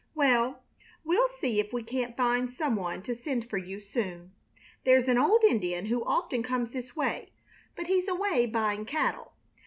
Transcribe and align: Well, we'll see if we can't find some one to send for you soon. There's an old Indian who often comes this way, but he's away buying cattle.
Well, 0.15 0.63
we'll 1.03 1.27
see 1.29 1.59
if 1.59 1.71
we 1.73 1.83
can't 1.83 2.17
find 2.17 2.51
some 2.51 2.75
one 2.75 3.03
to 3.03 3.13
send 3.13 3.47
for 3.47 3.59
you 3.59 3.79
soon. 3.79 4.31
There's 4.83 5.07
an 5.07 5.19
old 5.19 5.43
Indian 5.43 5.85
who 5.85 6.03
often 6.03 6.41
comes 6.41 6.71
this 6.71 6.95
way, 6.95 7.33
but 7.75 7.85
he's 7.85 8.07
away 8.07 8.47
buying 8.47 8.85
cattle. 8.87 9.33